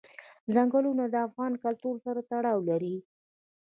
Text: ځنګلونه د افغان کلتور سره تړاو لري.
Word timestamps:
ځنګلونه 0.53 1.03
د 1.09 1.15
افغان 1.27 1.53
کلتور 1.63 1.95
سره 2.05 2.19
تړاو 2.31 2.59
لري. 2.69 2.95